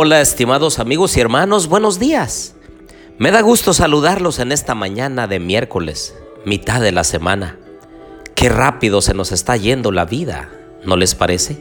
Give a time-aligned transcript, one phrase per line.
[0.00, 2.54] Hola, estimados amigos y hermanos, buenos días.
[3.18, 7.58] Me da gusto saludarlos en esta mañana de miércoles, mitad de la semana.
[8.36, 10.52] Qué rápido se nos está yendo la vida,
[10.84, 11.58] ¿no les parece?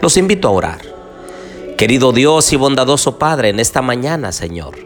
[0.00, 0.82] Los invito a orar.
[1.76, 4.76] Querido Dios y bondadoso Padre, en esta mañana, Señor,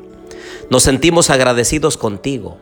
[0.70, 2.56] nos sentimos agradecidos contigo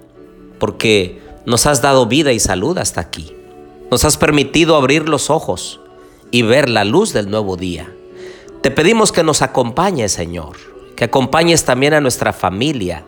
[0.58, 3.32] porque nos has dado vida y salud hasta aquí.
[3.92, 5.78] Nos has permitido abrir los ojos
[6.32, 7.93] y ver la luz del nuevo día.
[8.64, 10.56] Te pedimos que nos acompañes, Señor,
[10.96, 13.04] que acompañes también a nuestra familia,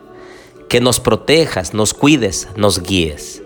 [0.69, 3.41] que nos protejas, nos cuides, nos guíes.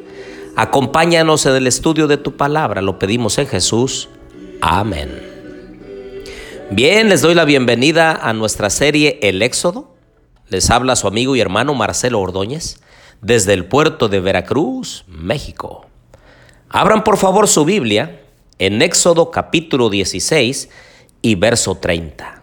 [0.57, 4.09] Acompáñanos en el estudio de tu palabra, lo pedimos en Jesús.
[4.59, 5.21] Amén.
[6.69, 9.95] Bien, les doy la bienvenida a nuestra serie El Éxodo.
[10.49, 12.81] Les habla su amigo y hermano Marcelo Ordóñez
[13.21, 15.85] desde el puerto de Veracruz, México.
[16.67, 18.19] Abran por favor su Biblia
[18.59, 20.67] en Éxodo capítulo 16
[21.21, 22.41] y verso 30.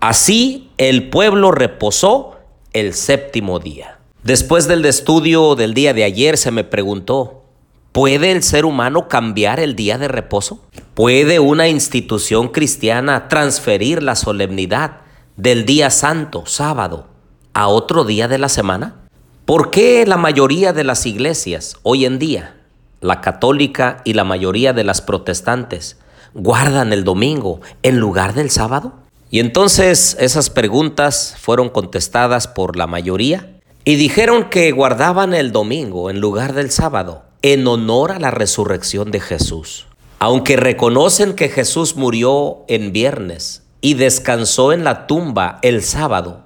[0.00, 2.36] Así el pueblo reposó
[2.72, 3.98] el séptimo día.
[4.22, 7.44] Después del estudio del día de ayer se me preguntó,
[7.92, 10.60] ¿puede el ser humano cambiar el día de reposo?
[10.94, 14.98] ¿Puede una institución cristiana transferir la solemnidad
[15.36, 17.06] del día santo, sábado,
[17.52, 18.96] a otro día de la semana?
[19.44, 22.56] ¿Por qué la mayoría de las iglesias hoy en día,
[23.00, 25.98] la católica y la mayoría de las protestantes,
[26.34, 28.92] guardan el domingo en lugar del sábado?
[29.30, 36.10] Y entonces esas preguntas fueron contestadas por la mayoría y dijeron que guardaban el domingo
[36.10, 39.86] en lugar del sábado en honor a la resurrección de Jesús.
[40.18, 46.44] Aunque reconocen que Jesús murió en viernes y descansó en la tumba el sábado,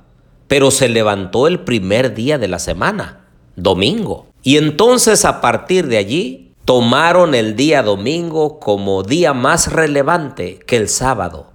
[0.48, 4.26] pero se levantó el primer día de la semana, domingo.
[4.42, 10.76] Y entonces a partir de allí tomaron el día domingo como día más relevante que
[10.76, 11.46] el sábado,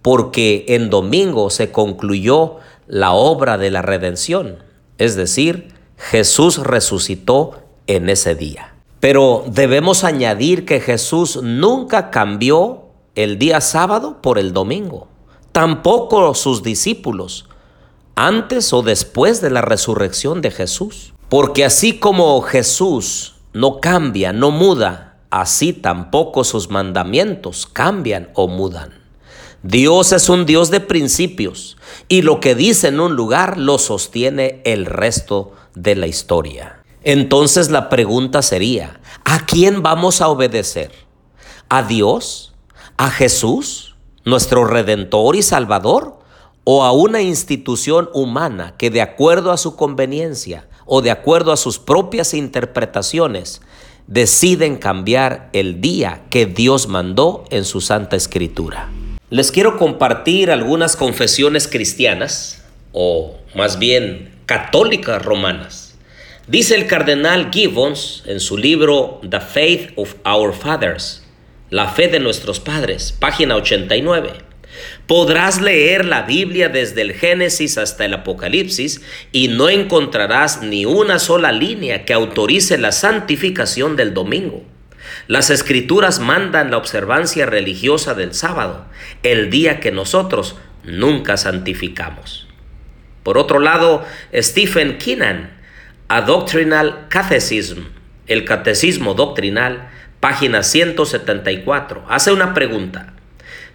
[0.00, 4.62] porque en domingo se concluyó la obra de la redención,
[4.96, 8.76] es decir, Jesús resucitó en ese día.
[9.00, 15.08] Pero debemos añadir que Jesús nunca cambió el día sábado por el domingo,
[15.50, 17.48] tampoco sus discípulos,
[18.14, 21.12] antes o después de la resurrección de Jesús.
[21.28, 29.00] Porque así como Jesús no cambia, no muda, así tampoco sus mandamientos cambian o mudan.
[29.62, 31.76] Dios es un Dios de principios
[32.08, 36.82] y lo que dice en un lugar lo sostiene el resto de la historia.
[37.02, 40.92] Entonces la pregunta sería, ¿a quién vamos a obedecer?
[41.68, 42.54] ¿A Dios?
[42.96, 43.96] ¿A Jesús?
[44.24, 46.18] ¿Nuestro Redentor y Salvador?
[46.64, 51.56] ¿O a una institución humana que de acuerdo a su conveniencia o de acuerdo a
[51.56, 53.60] sus propias interpretaciones,
[54.08, 58.90] deciden cambiar el día que Dios mandó en su Santa Escritura.
[59.30, 65.94] Les quiero compartir algunas confesiones cristianas, o más bien católicas romanas.
[66.48, 71.22] Dice el cardenal Gibbons en su libro The Faith of Our Fathers,
[71.70, 74.49] La fe de nuestros padres, página 89.
[75.10, 81.18] Podrás leer la Biblia desde el Génesis hasta el Apocalipsis y no encontrarás ni una
[81.18, 84.62] sola línea que autorice la santificación del domingo.
[85.26, 88.86] Las escrituras mandan la observancia religiosa del sábado,
[89.24, 90.54] el día que nosotros
[90.84, 92.46] nunca santificamos.
[93.24, 95.58] Por otro lado, Stephen Keenan,
[96.06, 97.80] A Doctrinal Catecism,
[98.28, 103.14] el Catecismo Doctrinal, página 174, hace una pregunta.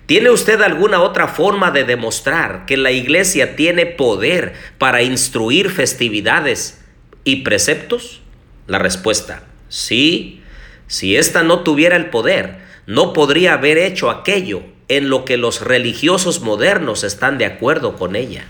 [0.06, 6.82] ¿Tiene usted alguna otra forma de demostrar que la iglesia tiene poder para instruir festividades
[7.24, 8.22] y preceptos?
[8.68, 10.44] La respuesta, sí.
[10.86, 15.62] Si ésta no tuviera el poder, no podría haber hecho aquello en lo que los
[15.62, 18.46] religiosos modernos están de acuerdo con ella.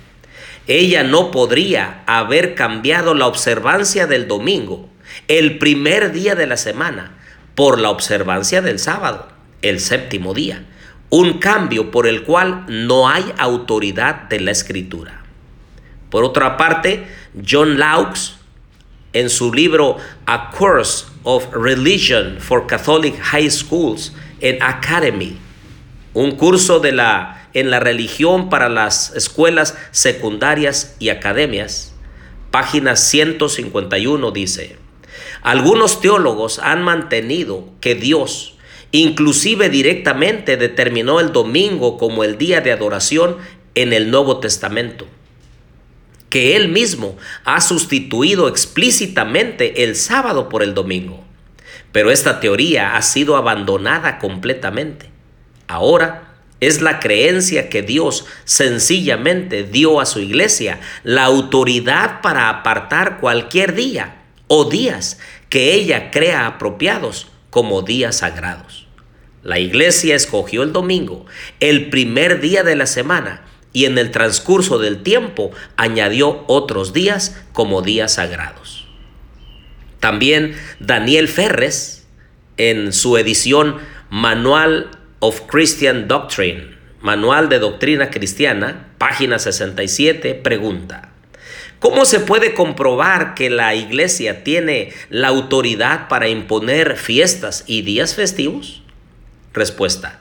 [0.68, 4.90] Ella no podría haber cambiado la observancia del domingo,
[5.30, 7.18] el primer día de la semana,
[7.54, 9.30] por la observancia del sábado,
[9.62, 10.66] el séptimo día
[11.18, 15.24] un cambio por el cual no hay autoridad de la escritura.
[16.10, 17.08] Por otra parte,
[17.50, 18.36] John Laux,
[19.14, 19.96] en su libro
[20.26, 24.12] A Course of Religion for Catholic High Schools
[24.44, 25.38] and Academy,
[26.14, 31.94] un curso de la, en la religión para las escuelas secundarias y academias,
[32.52, 34.76] página 151 dice,
[35.42, 38.55] algunos teólogos han mantenido que Dios
[38.96, 43.36] Inclusive directamente determinó el domingo como el día de adoración
[43.76, 45.06] en el Nuevo Testamento,
[46.30, 51.26] que él mismo ha sustituido explícitamente el sábado por el domingo.
[51.92, 55.10] Pero esta teoría ha sido abandonada completamente.
[55.68, 63.20] Ahora, es la creencia que Dios sencillamente dio a su iglesia la autoridad para apartar
[63.20, 65.20] cualquier día o días
[65.50, 68.85] que ella crea apropiados como días sagrados.
[69.46, 71.28] La iglesia escogió el domingo,
[71.60, 73.44] el primer día de la semana,
[73.74, 78.88] y en el transcurso del tiempo añadió otros días como días sagrados.
[80.00, 82.08] También Daniel Ferres,
[82.58, 83.78] en su edición
[84.10, 84.90] Manual
[85.20, 91.12] of Christian Doctrine, Manual de Doctrina Cristiana, página 67, pregunta,
[91.78, 98.16] ¿cómo se puede comprobar que la iglesia tiene la autoridad para imponer fiestas y días
[98.16, 98.82] festivos?
[99.56, 100.20] Respuesta,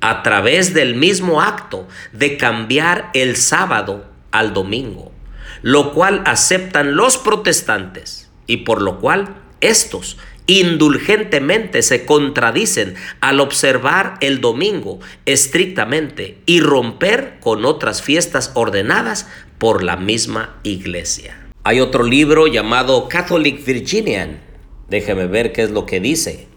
[0.00, 5.12] a través del mismo acto de cambiar el sábado al domingo,
[5.60, 10.16] lo cual aceptan los protestantes y por lo cual estos
[10.46, 19.28] indulgentemente se contradicen al observar el domingo estrictamente y romper con otras fiestas ordenadas
[19.58, 21.38] por la misma iglesia.
[21.62, 24.40] Hay otro libro llamado Catholic Virginian.
[24.88, 26.48] Déjeme ver qué es lo que dice.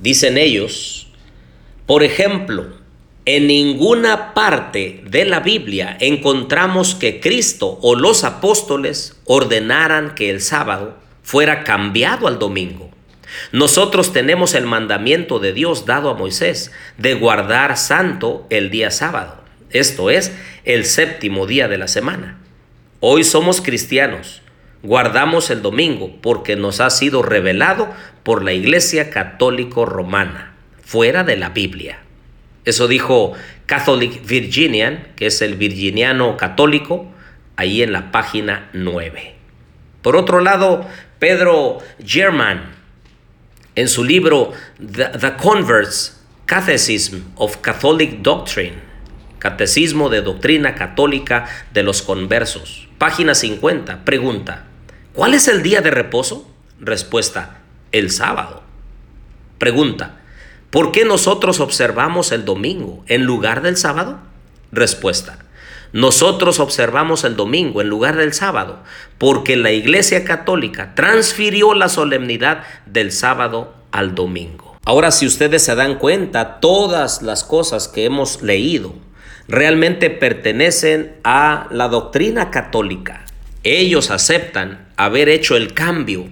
[0.00, 1.09] Dicen ellos,
[1.90, 2.68] por ejemplo,
[3.24, 10.40] en ninguna parte de la Biblia encontramos que Cristo o los apóstoles ordenaran que el
[10.40, 12.92] sábado fuera cambiado al domingo.
[13.50, 19.42] Nosotros tenemos el mandamiento de Dios dado a Moisés de guardar santo el día sábado,
[19.70, 20.30] esto es,
[20.64, 22.38] el séptimo día de la semana.
[23.00, 24.42] Hoy somos cristianos,
[24.84, 27.92] guardamos el domingo porque nos ha sido revelado
[28.22, 30.49] por la Iglesia Católico Romana,
[30.90, 32.00] fuera de la Biblia.
[32.64, 33.34] Eso dijo
[33.66, 37.06] Catholic Virginian, que es el virginiano católico,
[37.54, 39.36] ahí en la página 9.
[40.02, 40.84] Por otro lado,
[41.20, 42.72] Pedro German,
[43.76, 48.74] en su libro The, Converts Catechism of Catholic Doctrine,
[49.38, 54.64] Catecismo de Doctrina Católica de los Conversos, página 50, pregunta,
[55.12, 56.52] ¿cuál es el día de reposo?
[56.80, 57.60] Respuesta,
[57.92, 58.64] el sábado.
[59.58, 60.19] Pregunta,
[60.70, 64.18] ¿por qué nosotros observamos el domingo en lugar del sábado?
[64.72, 65.38] Respuesta,
[65.92, 68.78] nosotros observamos el domingo en lugar del sábado
[69.18, 74.78] porque la Iglesia Católica transfirió la solemnidad del sábado al domingo.
[74.84, 78.94] Ahora, si ustedes se dan cuenta, todas las cosas que hemos leído
[79.48, 83.26] realmente pertenecen a la doctrina católica.
[83.64, 86.28] Ellos aceptan haber hecho el cambio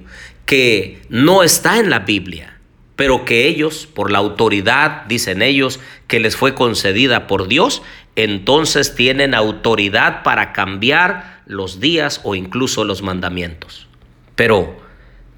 [0.46, 2.57] que no está en la Biblia
[2.98, 5.78] pero que ellos, por la autoridad, dicen ellos,
[6.08, 7.80] que les fue concedida por Dios,
[8.16, 13.86] entonces tienen autoridad para cambiar los días o incluso los mandamientos.
[14.34, 14.78] Pero,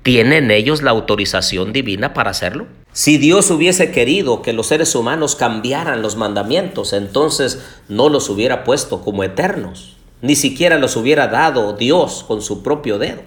[0.02, 2.66] ¿tienen ellos la autorización divina para hacerlo?
[2.92, 8.64] Si Dios hubiese querido que los seres humanos cambiaran los mandamientos, entonces no los hubiera
[8.64, 13.20] puesto como eternos, ni siquiera los hubiera dado Dios con su propio dedo.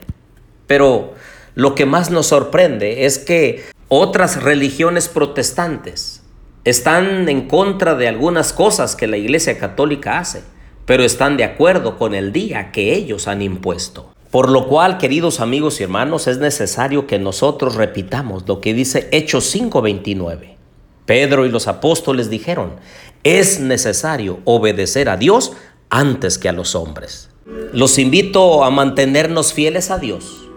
[0.66, 1.14] Pero
[1.54, 3.64] lo que más nos sorprende es que
[3.96, 6.24] otras religiones protestantes
[6.64, 10.42] están en contra de algunas cosas que la Iglesia Católica hace,
[10.88, 14.12] pero están de acuerdo con el día que ellos han impuesto.
[14.32, 19.10] Por lo cual, queridos amigos y hermanos, es necesario que nosotros repitamos lo que dice
[19.12, 20.58] Hechos 5:29.
[21.06, 22.78] Pedro y los apóstoles dijeron,
[23.24, 25.52] es necesario obedecer a Dios
[25.92, 27.30] antes que a los hombres.
[27.74, 30.50] Los invito a mantenernos fieles a Dios,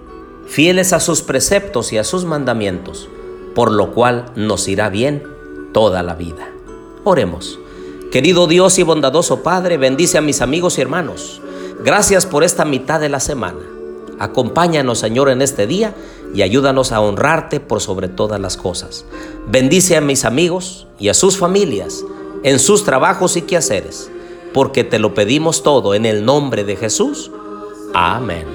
[0.46, 3.10] fieles a sus preceptos y a sus mandamientos
[3.56, 5.22] por lo cual nos irá bien
[5.72, 6.46] toda la vida.
[7.04, 7.58] Oremos.
[8.12, 11.40] Querido Dios y bondadoso Padre, bendice a mis amigos y hermanos.
[11.82, 13.60] Gracias por esta mitad de la semana.
[14.18, 15.94] Acompáñanos, Señor, en este día
[16.34, 19.06] y ayúdanos a honrarte por sobre todas las cosas.
[19.48, 22.04] Bendice a mis amigos y a sus familias
[22.42, 24.10] en sus trabajos y quehaceres,
[24.52, 27.30] porque te lo pedimos todo en el nombre de Jesús.
[27.94, 28.46] Amén.